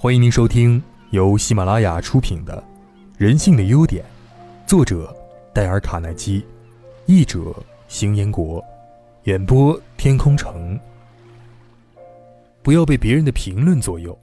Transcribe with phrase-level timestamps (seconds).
[0.00, 2.56] 欢迎您收听由喜马拉雅出品的
[3.16, 4.04] 《人性的优点》，
[4.64, 5.12] 作者
[5.52, 6.46] 戴尔·卡耐基，
[7.06, 7.52] 译者
[7.88, 8.64] 邢彦国，
[9.24, 10.78] 演播天空城。
[12.62, 14.16] 不要被别人的评论左右。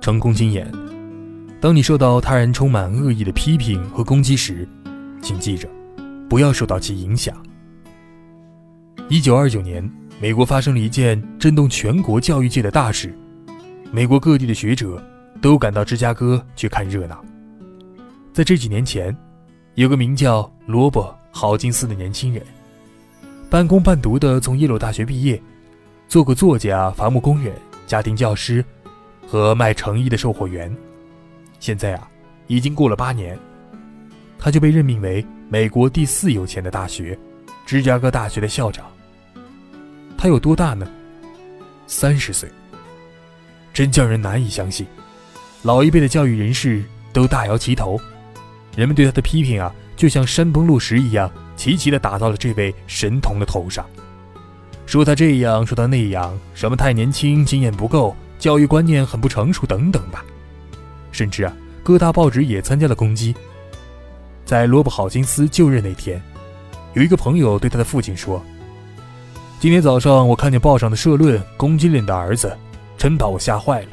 [0.00, 0.70] 成功经验：
[1.60, 4.68] 当你受到他人充满恶意的批评和攻击时，
[5.20, 5.68] 请记着，
[6.28, 7.36] 不要受到其影响。
[9.08, 9.82] 一九二九年。
[10.22, 13.16] 美国发生了一件震动全国教育界的大事，
[13.90, 15.02] 美国各地的学者
[15.40, 17.24] 都赶到芝加哥去看热闹。
[18.30, 19.16] 在这几年前，
[19.76, 22.42] 有个名叫罗伯·豪金斯的年轻人，
[23.48, 25.40] 半工半读的从耶鲁大学毕业，
[26.06, 27.54] 做过作家、伐木工人、
[27.86, 28.62] 家庭教师
[29.26, 30.70] 和卖成衣的售货员。
[31.60, 32.06] 现在啊，
[32.46, 33.38] 已经过了八年，
[34.38, 37.18] 他就被任命为美国第四有钱的大学——
[37.64, 38.84] 芝加哥大学的校长。
[40.20, 40.86] 他有多大呢？
[41.86, 42.46] 三十岁，
[43.72, 44.86] 真叫人难以相信。
[45.62, 47.98] 老一辈的教育人士都大摇其头，
[48.76, 53.82] 人们对他的批评啊，就像山崩落石一样，齐齐地打到了这位神童的头上。
[54.84, 60.22] 说他这样，说他那样，什么太年轻，经验不够，教育观念很不成熟，等等吧。
[61.12, 63.34] 甚至啊，各大报纸也参加了攻击。
[64.44, 66.20] 在罗伯·好金斯就任那天，
[66.92, 68.44] 有一个朋友对他的父亲说。
[69.60, 72.56] 今天早上我看见报上的社论攻击了你的儿子，
[72.96, 73.88] 真把我吓坏了。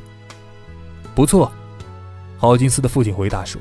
[1.13, 1.51] 不错，
[2.37, 3.59] 豪金斯的父亲回答说：“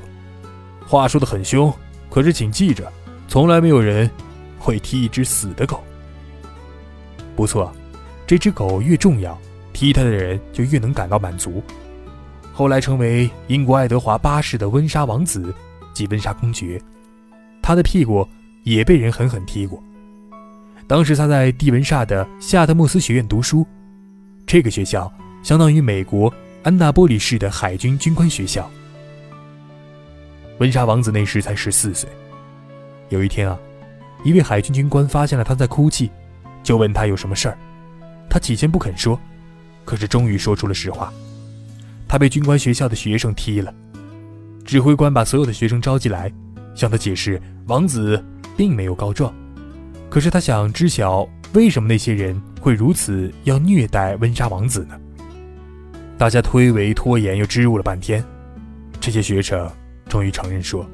[0.87, 1.75] 话说的很凶，
[2.09, 2.89] 可是请记着，
[3.27, 4.09] 从来没有人
[4.57, 5.83] 会踢一只死的狗。
[7.35, 7.73] 不错，
[8.25, 9.37] 这只狗越重要，
[9.73, 11.61] 踢它的人就越能感到满足。
[12.53, 15.53] 后来成为英国爱德华八世的温莎王子
[15.93, 16.81] 及温莎公爵，
[17.61, 18.25] 他的屁股
[18.63, 19.83] 也被人狠狠踢过。”
[20.89, 23.67] 当时他在蒂文萨的夏特莫斯学院读书，
[24.47, 28.71] 这个学校相当于美国安纳波里市的海军军官学校。
[30.59, 32.09] 温莎王子那时才十四岁。
[33.09, 33.59] 有一天啊，
[34.23, 36.09] 一位海军军官发现了他在哭泣，
[36.63, 37.59] 就问他有什么事儿。
[38.31, 39.21] 他起先不肯说，
[39.85, 41.13] 可是终于说出了实话：
[42.07, 43.75] 他被军官学校的学生踢了。
[44.65, 46.33] 指挥官把所有的学生召集来，
[46.77, 48.25] 向他解释王子
[48.57, 49.35] 并没有告状。
[50.09, 54.99] 可是他想知晓为什么那些人会如此要虐待温莎王子呢？
[56.19, 58.25] 大家推诿拖延又支吾了半天，
[59.01, 59.71] 这些学生
[60.09, 60.87] 终于承认说：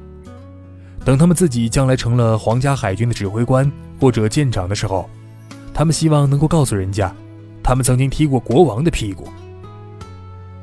[1.05, 5.09] 等他们自己将来成了皇家海军的指挥官或者舰长的时候，
[5.73, 7.13] 他们希望能够告诉人家，
[7.63, 9.27] 他们曾经踢过国王的屁股。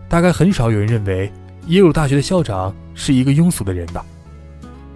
[0.08, 1.32] 大概很少有人认为
[1.68, 4.04] 耶鲁大学的校长是一个庸俗的人吧。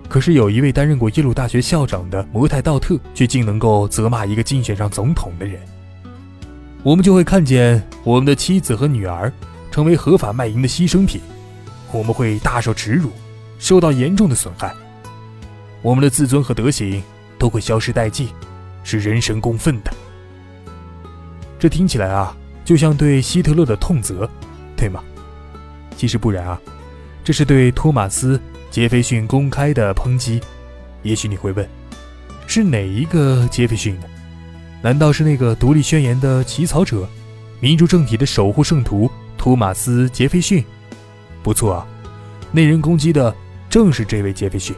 [0.09, 5.61] 可是有一位担任过耶鲁大学校长的摩泰道特，却竟能够责骂一个竞选上总统的人。
[6.85, 9.33] 我们就会看见我们的妻子和女儿
[9.71, 11.21] 成为合法卖淫的牺牲品，
[11.91, 13.11] 我们会大受耻辱，
[13.59, 14.73] 受到严重的损害，
[15.83, 17.03] 我们的自尊和德行
[17.39, 18.29] 都会消失殆尽，
[18.85, 19.91] 是人神共愤的。
[21.59, 24.29] 这听起来啊，就像对希特勒的痛责，
[24.77, 25.03] 对吗？
[25.97, 26.61] 其实不然啊，
[27.25, 28.41] 这是对托马斯。
[28.75, 30.41] 杰斐逊公开的抨击，
[31.05, 31.65] 也许你会问，
[32.49, 34.07] 是哪一个杰斐逊呢？
[34.83, 37.09] 难道是那个独立宣言的起草者，
[37.61, 39.09] 民主政体的守护圣徒
[39.39, 40.65] 托马斯·杰斐逊？
[41.41, 41.87] 不错啊，
[42.51, 43.33] 那人攻击的
[43.71, 44.75] 正是这位杰斐逊。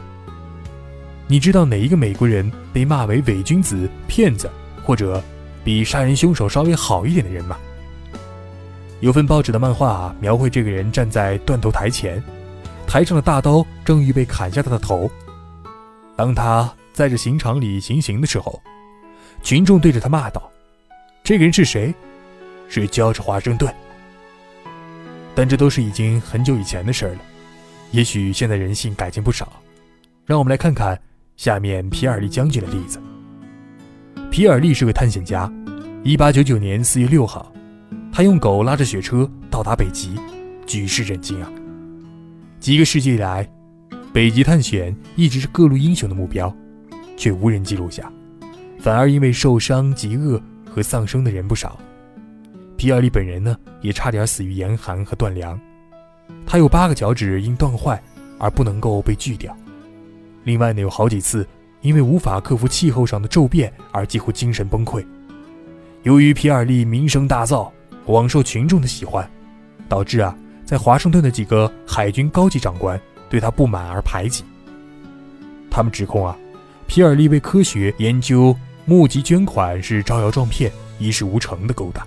[1.25, 4.47] 你知道哪一个美国人被骂为伪君子、骗子，
[4.83, 5.19] 或者
[5.63, 7.57] 比杀人凶手稍微好一点的人吗？
[8.99, 12.21] 有份报纸的漫画，描绘这个人站在断头台前。
[12.87, 15.11] 台上的大刀正预备砍下他的头。
[16.15, 18.59] 当他在这刑场里行刑的时候，
[19.43, 20.49] 群众对着他骂道
[21.23, 21.93] ：“这个人是谁？
[22.69, 23.71] 是乔治·华盛顿。”
[25.35, 27.19] 但这都是已经很久以前的事儿了。
[27.91, 29.51] 也许现在人性改进不少。
[30.25, 30.99] 让我们来看看
[31.37, 32.99] 下面皮尔利将军的例子。
[34.31, 35.47] 皮尔利是个探险家。
[36.03, 37.51] 1899年4月6号，
[38.11, 40.15] 他用狗拉着雪车到达北极，
[40.65, 41.49] 举世震惊啊！
[42.67, 43.49] 几个世纪以来，
[44.11, 46.53] 北极探险一直是各路英雄的目标，
[47.15, 48.11] 却无人记录下，
[48.77, 50.37] 反而因为受伤、饥饿
[50.69, 51.79] 和丧生的人不少。
[52.75, 55.57] 皮尔利本人呢，也差点死于严寒和断粮。
[56.45, 58.03] 他有八个脚趾因断坏
[58.37, 59.55] 而不能够被锯掉，
[60.43, 61.47] 另外呢，有好几次
[61.79, 65.05] 因为无法克服气候上的骤变而几乎精神崩溃。
[66.03, 67.71] 由于皮尔利名声大噪，
[68.05, 69.25] 广受群众的喜欢，
[69.87, 70.37] 导致啊。
[70.67, 72.99] 在华盛顿的几个海军高级长官
[73.29, 74.43] 对他不满而排挤。
[75.71, 76.37] 他们指控啊，
[76.87, 78.53] 皮尔利为科学研究
[78.83, 80.69] 募集捐款是招摇撞骗、
[80.99, 82.05] 一事无成的勾当。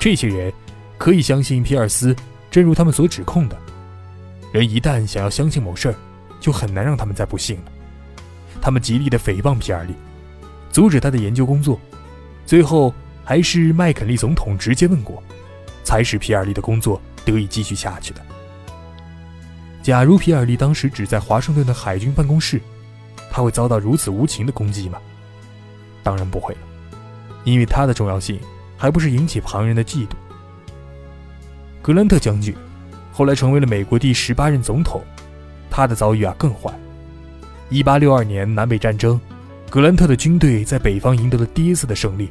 [0.00, 0.50] 这些人
[0.96, 2.16] 可以相信皮尔斯，
[2.50, 3.58] 正如他们所指控的。
[4.50, 5.94] 人一旦想要相信某事儿，
[6.40, 7.64] 就很难让他们再不信了。
[8.62, 9.92] 他们极力的诽谤皮尔利，
[10.72, 11.78] 阻止他的研究工作，
[12.46, 12.94] 最后
[13.26, 15.22] 还是麦肯利总统直接问过，
[15.84, 16.98] 才使皮尔利的工作
[17.30, 18.20] 得以继续下去的。
[19.82, 22.60] 假如皮尔利当时只在华盛顿的海军办公室，
[23.30, 24.98] 他会遭到如此无情的攻击吗？
[26.02, 26.60] 当然不会了，
[27.44, 28.40] 因为他的重要性
[28.76, 30.12] 还不是引起旁人的嫉妒。
[31.82, 32.54] 格兰特将军
[33.12, 35.02] 后来成为了美国第十八任总统，
[35.70, 36.72] 他的遭遇啊更坏。
[37.68, 39.20] 一八六二年南北战争，
[39.68, 42.30] 格兰特的军队在北方赢得了第一次的胜利，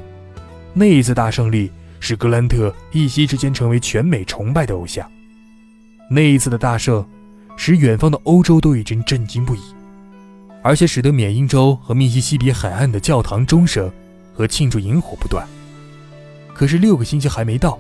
[0.73, 5.09] 那一次大胜利使格兰特一夕之间成为全美崇拜的偶像。
[6.09, 7.05] 那一次的大胜，
[7.55, 9.59] 使远方的欧洲都已经震惊不已。
[10.63, 13.89] 而且使得缅因州和密西西比海岸的教堂钟声
[14.33, 15.47] 和庆祝萤火不断。
[16.53, 17.79] 可是六个星期还没到，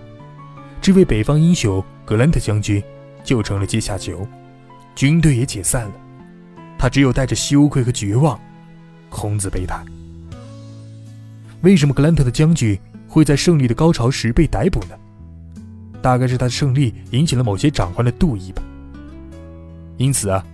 [0.81, 2.81] 这位北方英雄格兰特将军
[3.23, 4.25] 就成了阶下囚，
[4.95, 5.91] 军队也解散了，
[6.77, 8.39] 他只有带着羞愧和绝望，
[9.09, 9.83] 空自悲叹。
[11.61, 12.79] 为什么格兰特的将军
[13.17, 14.95] 会在胜利的高潮时被逮捕呢？
[16.03, 18.61] 大概是他的胜利引起了某些长官的妒意吧。
[19.97, 20.45] 因此啊，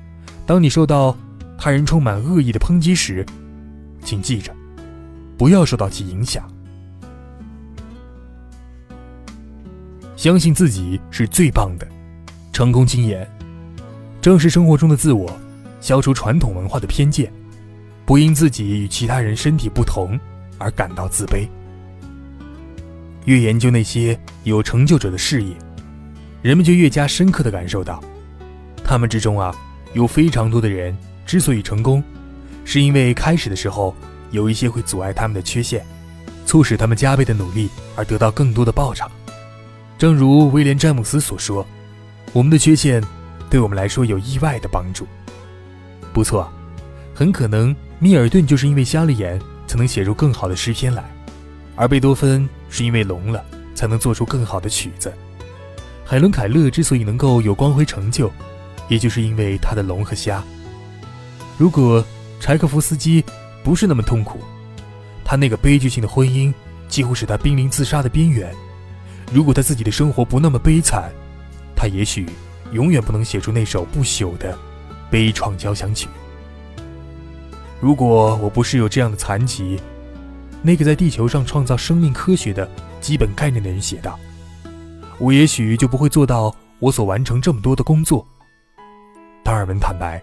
[0.45, 1.13] 当你受到
[1.57, 3.25] 他人充满恶意的抨击时，
[4.01, 4.55] 请记着，
[5.37, 6.49] 不要受到其影响。
[10.15, 11.85] 相信自己是最棒的，
[12.53, 13.29] 成功经验，
[14.21, 15.29] 正视生活中的自我，
[15.81, 17.29] 消除传统文化的偏见，
[18.05, 20.17] 不因自己与其他人身体不同
[20.57, 21.45] 而感到自卑。
[23.25, 25.55] 越研究那些有成就者的事业，
[26.41, 28.03] 人们就越加深刻的感受到，
[28.83, 29.55] 他们之中啊，
[29.93, 30.95] 有非常多的人。
[31.25, 32.03] 之所以成功，
[32.65, 33.95] 是因为开始的时候
[34.31, 35.85] 有一些会阻碍他们的缺陷，
[36.45, 39.09] 促使他们加倍的努力而得到更多的报偿。
[39.97, 41.65] 正如威廉·詹姆斯所说
[42.33, 43.01] ：“我们的缺陷
[43.49, 45.07] 对我们来说有意外的帮助。”
[46.11, 46.51] 不错，
[47.15, 51.09] 很可能密尔顿就是因为瞎了眼才能写出更好的诗篇来，
[51.77, 55.13] 而贝多芬是因为聋了才能做出更好的曲子。
[56.03, 58.31] 海伦·凯勒之所以能够有光辉成就，
[58.89, 60.43] 也就是因为他的聋和瞎。
[61.55, 62.03] 如果
[62.39, 63.23] 柴可夫斯基
[63.63, 64.39] 不是那么痛苦，
[65.23, 66.51] 他那个悲剧性的婚姻
[66.89, 68.51] 几乎使他濒临自杀的边缘。
[69.31, 71.11] 如果他自己的生活不那么悲惨，
[71.75, 72.27] 他也许
[72.71, 74.57] 永远不能写出那首不朽的
[75.11, 76.09] 悲怆交响曲。
[77.79, 79.79] 如果我不是有这样的残疾，
[80.63, 82.67] 那个在地球上创造生命科学的
[82.99, 84.17] 基本概念的人写道，
[85.19, 88.25] 我也许就不会做到我所完成这么多的工作。
[89.43, 90.19] 达尔文坦白。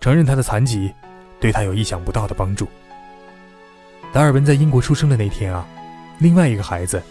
[0.00, 0.92] 承认他的残疾，
[1.40, 2.68] 对他有意想不到的帮助。
[4.12, 5.66] 达尔文在英国出生的那天啊，
[6.20, 7.02] 另外一个孩子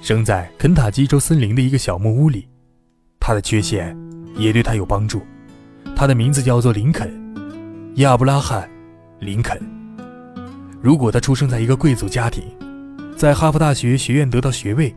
[0.00, 2.46] 生在肯塔基州森林的一个小木屋里，
[3.18, 3.98] 他的缺陷
[4.36, 5.26] 也对他有帮助。
[5.96, 7.12] 他的名字叫做林肯，
[7.96, 8.62] 亚布拉罕·
[9.24, 9.75] 林肯。
[10.86, 12.44] 如果他出生在一个贵族家庭，
[13.16, 14.94] 在哈佛大学学院得到学位，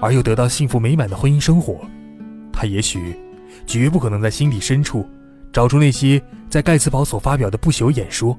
[0.00, 1.78] 而又得到幸福美满的婚姻生活，
[2.50, 3.14] 他也许
[3.66, 5.06] 绝不可能在心底深处。
[5.52, 8.34] 找出那些在盖茨堡所发表的不朽演说，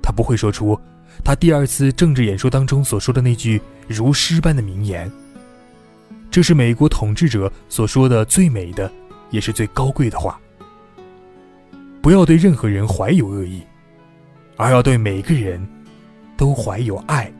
[0.00, 0.80] 他不会说出
[1.24, 5.10] 他第二次政治演说当中所说的那句如诗般的名言。
[6.30, 8.88] 这是美国统治者所说的最美的，
[9.30, 10.38] 也是最高贵的话。
[12.00, 13.62] 不要对任何人怀有恶意，
[14.56, 15.60] 而要对每个人
[16.38, 17.30] 都怀有爱。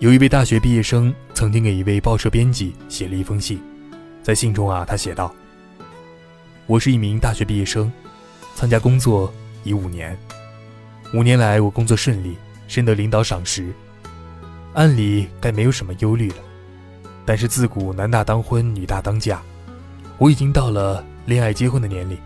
[0.00, 3.62] 有一位大学毕业生曾经给一位报社编辑写了一封信，
[4.24, 5.32] 在信中啊，他写道。
[6.66, 7.90] 我是一名大学毕业生，
[8.56, 10.18] 参加工作已五年。
[11.14, 12.36] 五年来，我工作顺利，
[12.66, 13.72] 深得领导赏识，
[14.74, 16.36] 按理该没有什么忧虑了。
[17.24, 19.40] 但是自古男大当婚，女大当嫁，
[20.18, 22.18] 我已经到了恋爱结婚的年龄。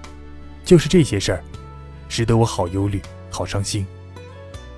[0.65, 1.45] 就是这些事儿，
[2.09, 3.87] 使得我好忧虑，好伤心。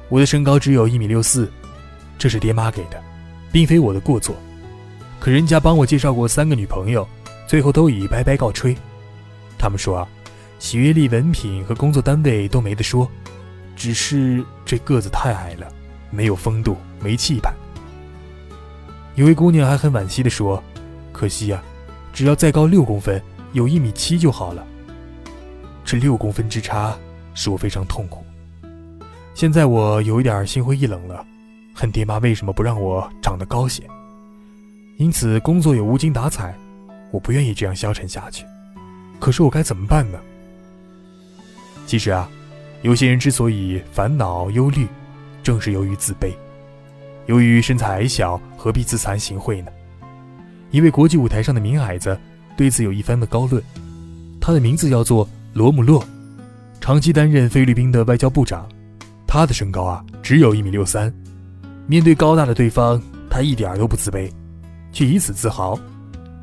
[0.09, 1.51] 我的身高只有一米六四，
[2.17, 3.03] 这是爹妈给的，
[3.51, 4.37] 并非我的过错。
[5.19, 7.07] 可人家帮我介绍过三个女朋友，
[7.47, 8.77] 最后都以拜拜告吹。
[9.59, 10.09] 他们说啊，
[10.59, 13.11] 学历、文凭和工作单位都没得说，
[13.75, 15.67] 只是这个子太矮了，
[16.11, 17.53] 没有风度，没气派。
[19.17, 20.63] 有位姑娘还很惋惜地说
[21.11, 21.63] ：“可惜呀，
[22.13, 23.21] 只要再高六公分，
[23.53, 24.65] 有一米七就好了。”
[25.85, 26.95] 这六公分之差
[27.33, 28.25] 使我非常痛苦。
[29.37, 31.23] 现在我有一点心灰意冷了，
[31.75, 33.83] 恨爹妈为什么不让我长得高些。
[34.97, 36.57] 因此工作也无精打采，
[37.11, 38.47] 我不愿意这样消沉下去。
[39.21, 40.19] 可是我该怎么办呢？
[41.87, 42.27] 其实啊，
[42.81, 44.89] 有些人之所以烦恼忧虑，
[45.43, 46.33] 正是由于自卑。
[47.27, 49.71] 由于身材矮小，何必自惭形秽呢？
[50.71, 52.19] 一位国际舞台上的名矮子
[52.57, 53.63] 对此有一番的高论。
[54.41, 56.03] 他的名字叫做罗姆洛，
[56.81, 58.67] 长期担任菲律宾的外交部长。
[59.27, 61.13] 他的身高啊只有一米六三，
[61.87, 64.31] 面对高大的对方，他一点都不自卑，
[64.93, 65.79] 却以此自豪。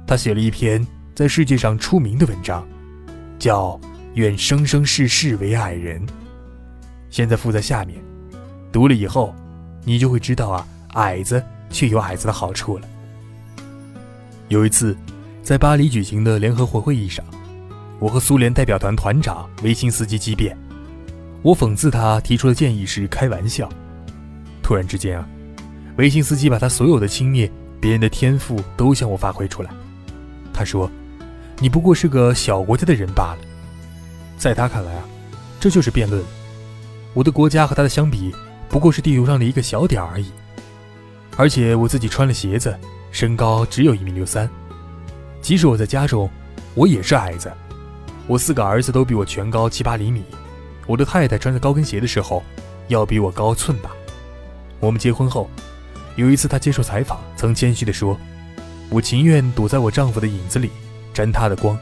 [0.06, 0.86] 他写了一篇
[1.16, 2.68] 在世界上出名的文章，
[3.40, 3.70] 叫
[4.16, 6.06] 《愿生生世世为矮人》。
[7.10, 8.00] 现在附在下面，
[8.72, 9.34] 读了以后，
[9.84, 12.88] 你就会知道啊，矮子却有矮子的好处了。
[14.50, 14.96] 有一次，
[15.42, 17.24] 在巴黎举行的联合国会议上。
[18.00, 20.58] 我和苏联代表团团长维辛斯基激辩，
[21.44, 23.70] 我讽刺他提出的建议是开玩笑。
[24.64, 25.28] 突然之间啊，
[25.98, 29.70] 维辛斯基把他所有的轻蔑别人的天赋都向我发挥出来。
[30.54, 30.90] 他说
[31.60, 33.40] ：“你不过是个小国家的人罢了。”
[34.40, 35.04] 在他看来啊，
[35.60, 36.24] 这就是辩论。
[37.14, 38.34] 我的国家和他的相比，
[38.70, 40.32] 不过是地图上的一个小点而已。
[41.36, 42.74] 而且我自己穿了鞋子，
[43.12, 44.50] 身高只有一米六三。
[45.42, 46.30] 即使我在家中，
[46.74, 47.52] 我也是矮子。
[48.28, 50.24] 我四个儿子都比我全高七八厘米，
[50.86, 52.44] 我的太太穿着高跟鞋的时候，
[52.88, 53.92] 要比我高寸吧。
[54.80, 55.50] 我们结婚后，
[56.16, 58.18] 有一次她接受采访，曾谦虚地说
[58.90, 60.70] ：“我情愿躲在我丈夫的影子里，
[61.14, 61.78] 沾他的光。”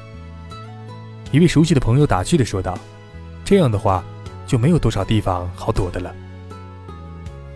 [1.32, 2.78] 一位熟悉的朋友打趣地说道
[3.44, 4.04] ：“这样的话，
[4.46, 6.14] 就没有多少地方好躲的了。”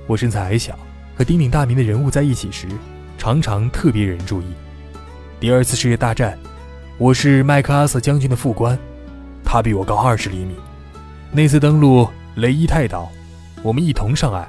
[0.07, 0.77] 我身材矮小，
[1.17, 2.67] 和鼎鼎大名的人物在一起时，
[3.17, 4.45] 常常特别引人注意。
[5.39, 6.37] 第二次世界大战。
[6.97, 8.79] 我是麦克阿瑟将军的副官，
[9.43, 10.55] 他比我高二十厘米。
[11.31, 13.09] 那次登陆雷伊泰岛，
[13.61, 14.47] 我们一同上岸。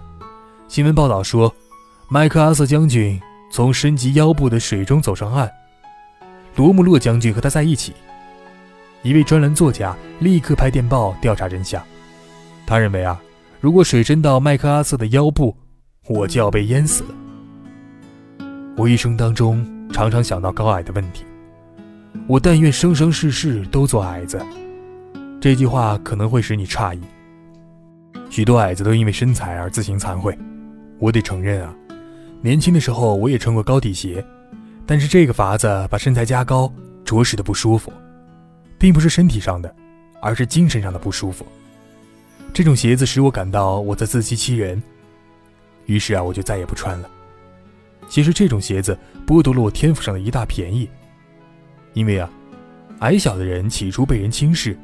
[0.69, 1.53] 新闻报道说，
[2.09, 3.21] 麦克阿瑟将军
[3.53, 5.51] 从深及腰部的水中走上岸，
[6.55, 7.93] 罗姆洛将军和他在一起。
[9.03, 11.83] 一位专栏作家立刻派电报调查真相。
[12.67, 13.21] 他认为啊，
[13.61, 15.57] 如果水深到麦克阿瑟的腰部，
[16.09, 17.11] 我就要被淹死了。
[18.77, 21.25] 我一生当中常常想到高矮的问题。
[22.27, 24.41] 我但愿生生世世都做矮子。
[25.47, 27.01] 这句话可能会使你诧异。
[28.29, 30.37] 许多矮子都因为身材而自行惭愧。
[30.99, 31.73] 我得承认啊，
[32.41, 34.27] 年轻的时候我也穿过高底鞋，
[34.85, 36.69] 但是这个法子把身材加高，
[37.05, 37.93] 着实的不舒服，
[38.77, 39.73] 并不是身体上的，
[40.21, 41.47] 而是精神上的不舒服。
[42.53, 44.83] 这种鞋子使我感到我在自欺欺人，
[45.85, 47.09] 于是啊，我就再也不穿了。
[48.09, 50.91] 其实这种鞋子剥夺了我天赋上的一大便宜。
[51.93, 52.29] 因为啊，
[52.99, 54.77] 矮小的人起初被人轻视，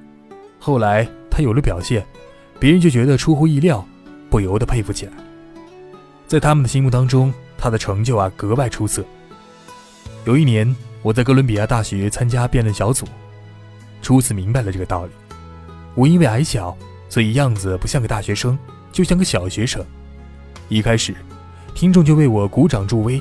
[0.64, 2.06] 后来他有了表现，
[2.60, 3.84] 别人就觉得出乎意料，
[4.30, 5.12] 不由得佩服起来。
[6.28, 9.04] 在他们的心目当中，他的成就啊格外出色。
[10.24, 13.04] 有一年，我在哥伦比亚大学参加辩论小组，
[14.02, 15.10] 初次明白了这个道理。
[15.96, 16.76] 我因为矮小，
[17.08, 18.56] 所以样子不像个大学生，
[18.92, 19.84] 就像个小学生。
[20.68, 21.12] 一开始，
[21.74, 23.20] 听众就为我鼓掌助威，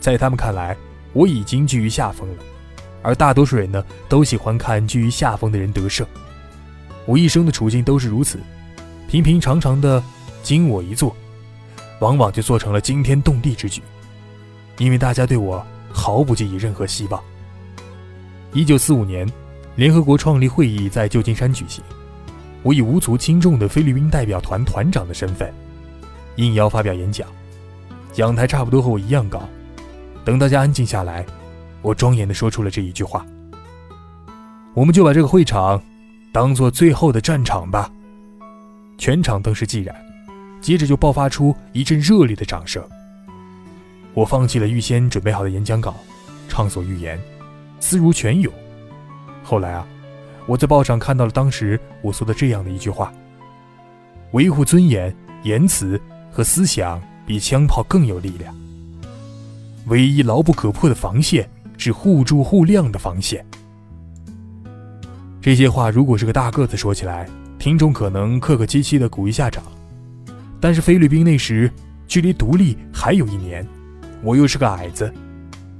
[0.00, 0.76] 在他们看来，
[1.14, 2.42] 我已经居于下风了。
[3.00, 6.06] 而大多数人呢，都喜欢看居于下风的人得胜。
[7.06, 8.38] 我一生的处境都是如此，
[9.08, 10.02] 平平常常的
[10.42, 11.14] 经我一做，
[12.00, 13.82] 往往就做成了惊天动地之举，
[14.78, 17.22] 因为大家对我毫不寄予任何希望。
[18.52, 19.30] 一九四五年，
[19.76, 21.82] 联合国创立会议在旧金山举行，
[22.62, 25.52] 我以无足轻重的菲律宾代表团团长的身份，
[26.36, 27.28] 应邀发表演讲。
[28.12, 29.42] 讲台差不多和我一样高，
[30.24, 31.26] 等大家安静下来。
[31.82, 33.26] 我庄严地说出了这一句话。
[34.72, 35.82] 我们就把这个会场
[36.34, 37.88] 当做最后的战场吧。
[38.98, 39.94] 全场灯势寂然，
[40.60, 42.82] 接着就爆发出一阵热烈的掌声。
[44.14, 45.94] 我放弃了预先准备好的演讲稿，
[46.48, 47.16] 畅所欲言，
[47.78, 48.52] 思如泉涌。
[49.44, 49.86] 后来啊，
[50.46, 53.14] 我在报上看到了当时我说的这样的一句话：
[54.32, 55.14] 维护尊严、
[55.44, 56.00] 言辞
[56.32, 58.52] 和思想比枪炮更有力量。
[59.86, 61.48] 唯一牢不可破的防线。
[61.76, 63.44] 是互助互谅的防线。
[65.44, 69.62] 这些话如果是个大个子说起来，听众可能客客气气的鼓一下掌。
[70.58, 71.70] 但是菲律宾那时
[72.08, 73.62] 距离独立还有一年，
[74.22, 75.12] 我又是个矮子，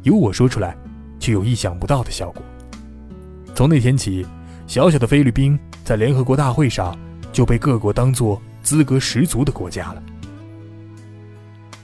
[0.03, 0.77] 由我说出来，
[1.19, 2.43] 就有意想不到的效果。
[3.55, 4.27] 从那天起，
[4.67, 6.95] 小小的菲律宾在联合国大会上
[7.33, 10.03] 就被各国当作资格十足的国家了。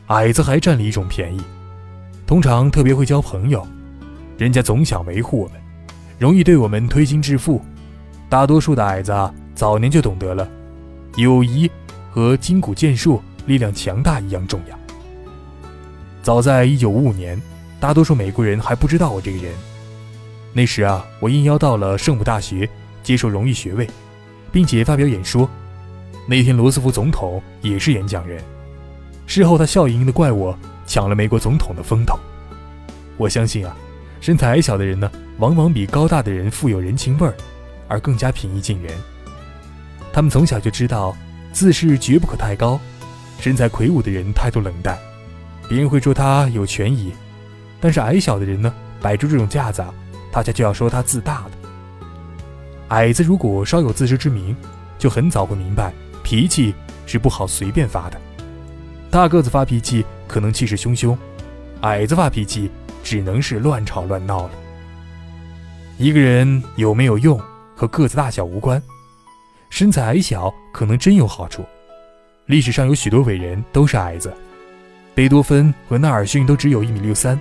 [0.09, 1.41] 矮子还占了一种便宜，
[2.27, 3.67] 通常特别会交朋友。
[4.37, 5.60] 人家总想维护我们，
[6.21, 7.63] 容易对我们推心置腹。
[8.29, 10.47] 大多数的矮子啊，早年就懂得了，
[11.17, 11.69] 友谊
[12.11, 14.79] 和筋骨健硕、力量强大一样重要。
[16.23, 17.43] 早在1955年，
[17.81, 19.51] 大多数美国人还不知道我这个人。
[20.53, 22.69] 那时啊，我应邀到了圣母大学
[23.03, 23.89] 接受荣誉学位，
[24.53, 25.49] 并且发表演说。
[26.29, 28.45] 那天罗斯福总统也是演讲人。
[29.27, 30.55] 事后他笑盈盈地怪我
[30.87, 32.19] 抢了美国总统的风头。
[33.17, 33.75] 我相信啊。
[34.21, 37.35] 身材矮小的人呢，往往比高大的人富有人情味儿，
[37.89, 38.93] 而更加平易近人。
[40.13, 41.17] 他们从小就知道，
[41.53, 42.79] 自视绝不可太高，
[43.41, 44.99] 身材魁梧的人态度冷淡，
[45.69, 47.13] 别人会说他有权益；
[47.81, 49.83] 但是矮小的人呢，摆出这种架子，
[50.31, 51.51] 大家就要说他自大了。
[52.89, 54.55] 矮子如果稍有自知之明，
[54.99, 56.75] 就很早会明白，脾气
[57.07, 58.21] 是不好随便发的。
[59.11, 61.17] 大个子发脾气可能气势汹汹，
[61.81, 62.71] 矮子发脾气
[63.03, 64.51] 只能是乱吵乱闹了。
[65.99, 67.41] 一个人有没有用
[67.77, 68.83] 和个子大小无关。
[69.69, 71.65] 身材矮小可能真有好处，
[72.47, 74.33] 历史上有许多伟人都是矮子，
[75.15, 77.39] 贝多芬和纳尔逊都只有一米六三，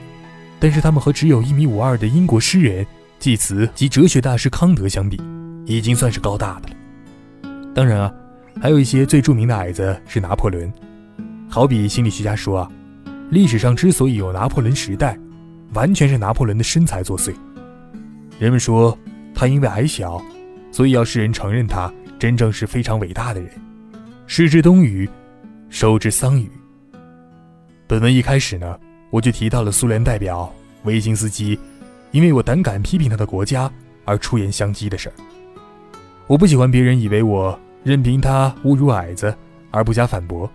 [0.59, 2.85] 但是他们和只有一米五二的英国诗人、
[3.17, 5.19] 祭词及哲学大师康德相比，
[5.65, 6.75] 已经算是高大的了。
[7.73, 8.13] 当然啊，
[8.61, 10.71] 还有一些最著名的矮子是拿破仑，
[11.49, 12.71] 好比心理学家说啊，
[13.31, 15.17] 历史上之所以有拿破仑时代，
[15.73, 17.33] 完全是拿破仑的身材作祟。
[18.39, 18.97] 人们说
[19.33, 20.21] 他因为矮小，
[20.71, 21.91] 所以要世人承认他。
[22.19, 23.49] 真正是非常伟大的人，
[24.27, 25.09] 失之东隅，
[25.69, 26.51] 收之桑榆。
[27.87, 28.77] 本文一开始呢，
[29.09, 31.57] 我就提到了苏联代表维金斯基，
[32.11, 33.71] 因为我胆敢批评他的国家
[34.03, 35.13] 而出言相讥的事儿。
[36.27, 39.33] 我不喜欢别人以为我任凭他侮辱矮子
[39.71, 40.51] 而不加反驳。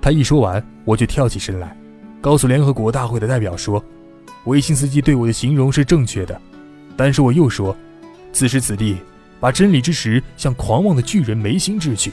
[0.00, 1.76] 他一说完，我就跳起身来，
[2.20, 3.84] 告诉联合国大会的代表说，
[4.48, 6.40] 维辛斯基对我的形容是正确的。
[6.96, 7.76] 但是我又说，
[8.32, 8.96] 此时此地。
[9.40, 12.10] 把真理之石向狂妄的巨人眉心掷去，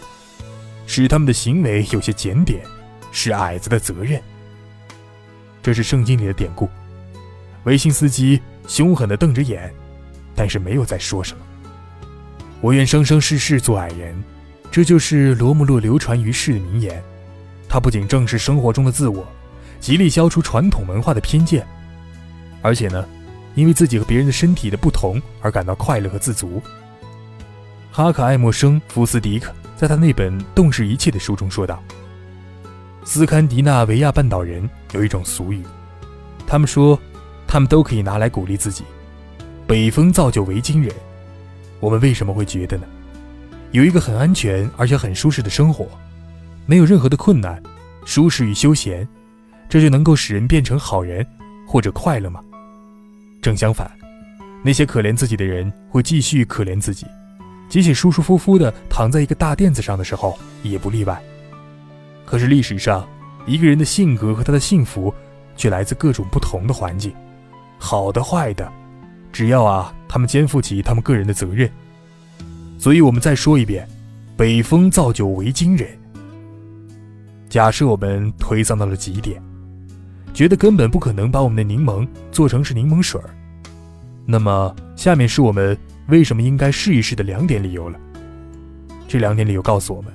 [0.86, 2.63] 使他们的行为有些检点，
[3.12, 4.22] 是矮子的责任。
[5.63, 6.70] 这是圣经里的典故。
[7.63, 9.74] 维辛斯基凶狠地瞪着眼，
[10.36, 11.44] 但是没有再说什么。
[12.62, 14.15] 我愿生生世世做矮人，
[14.70, 17.04] 这就是罗慕洛流传于世的名言。
[17.68, 19.27] 他不仅正视生活中的自我，
[19.80, 21.65] 极力消除传统文化的偏见，
[22.66, 23.08] 而且呢，
[23.54, 26.60] 因为自己和别人的身体的不同而感到快乐和自足。
[27.92, 31.80] 哈克·艾默生·福斯迪克在他那本《动视一切》的书中说道
[33.06, 35.64] ：“斯堪的纳维亚半岛人有一种俗语，
[36.48, 37.00] 他们说，
[37.46, 38.84] 他们都可以拿来鼓励自己。
[39.68, 40.92] 北风造就维京人。
[41.80, 42.88] 我们为什么会觉得呢？
[43.74, 45.88] 有一个很安全而且很舒适的生活，
[46.66, 47.62] 没有任何的困难，
[48.06, 49.08] 舒适与休闲，
[49.70, 51.24] 这就能够使人变成好人
[51.68, 52.42] 或者快乐吗？
[53.46, 53.92] 正相反，
[54.64, 57.05] 那些可怜自己的人会继续可怜自己。”
[57.70, 61.22] 即使舒舒服服地躺在一个大垫子上的时候，也不例外。
[62.25, 63.08] 可是历史上，
[63.46, 65.14] 一个人的性格和他的幸福，
[65.55, 67.14] 却来自各种不同的环境，
[67.77, 68.68] 好的坏的，
[69.31, 71.70] 只要啊，他们肩负起他们个人的责任。
[72.79, 73.88] 所以我们再说一遍：
[74.36, 75.88] 北风造就维京人。
[77.48, 79.40] 假设我们颓丧到了极点，
[80.36, 83.30] 觉得根本不可能把我们的柠檬做成是柠檬水儿，
[84.26, 85.76] 那么下面是我们。
[86.08, 88.00] 为什么应该试一试的两点理由了？
[89.08, 90.14] 这两点理由告诉我们，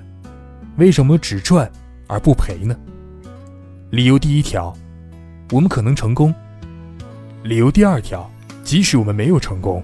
[0.77, 1.69] 为什么只赚
[2.07, 2.77] 而不赔呢？
[3.91, 4.73] 理由第一条，
[5.51, 6.33] 我们可能成功；
[7.43, 8.31] 理由第二条，
[8.63, 9.83] 即使我们没有成功，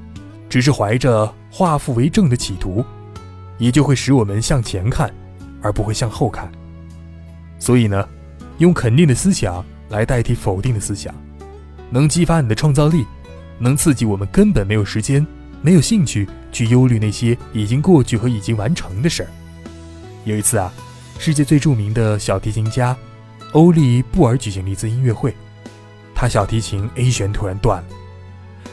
[0.49, 2.85] 只是怀着化腐为正的企图，
[3.59, 5.13] 也就会使我们向前看，
[5.61, 6.49] 而不会向后看。
[7.59, 8.09] 所以呢，
[8.59, 9.65] 用肯定的思想
[9.97, 11.15] 来代替否定的思想，
[11.91, 13.07] 能激发你的创造力，
[13.59, 15.27] 能刺激我们根本没有时间。
[15.63, 19.29] 没有兴趣去忧虑那些已经过去和已经完成的事儿。
[20.25, 20.73] 有一次啊，
[21.19, 22.95] 世界最著名的小提琴家
[23.53, 25.35] 欧利布尔举行了一次音乐会，
[26.15, 27.89] 他小提琴 A 弦突然断了，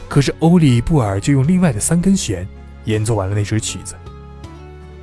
[0.08, 2.46] 可是欧利布尔就用另外的三根弦
[2.84, 3.94] 演奏完了那首曲子。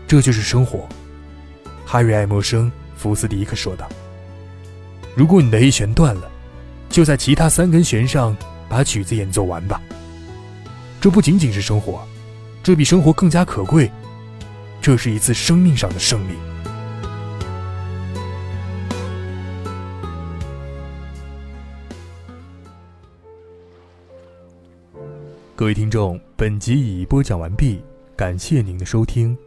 [0.07, 0.87] 这就是生活，
[1.85, 3.89] 哈瑞·艾默生·福斯迪克说道。
[5.15, 6.31] 如果你的 A 弦断了，
[6.89, 8.35] 就在其他三根弦上
[8.69, 9.81] 把曲子演奏完吧。
[10.99, 12.01] 这不仅仅是生活，
[12.63, 13.91] 这比生活更加可贵。
[14.81, 16.33] 这是一次生命上的胜利。
[25.55, 27.83] 各位听众，本集已播讲完毕，
[28.15, 29.37] 感谢您的收听。